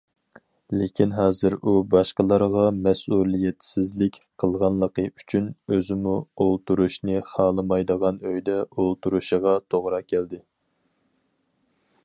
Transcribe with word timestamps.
لېكىن 0.77 1.11
ھازىر 1.15 1.55
ئۇ 1.63 1.73
باشقىلارغا 1.89 2.63
مەسئۇلىيەتسىزلىك 2.87 4.17
قىلغانلىقى 4.43 5.05
ئۈچۈن، 5.09 5.51
ئۆزىمۇ 5.75 6.15
ئولتۇرۇشنى 6.45 7.19
خالىمايدىغان 7.33 8.19
ئۆيدە 8.31 8.57
ئولتۇرۇشىغا 8.77 9.55
توغرا 9.75 10.01
كەلدى. 10.13 10.41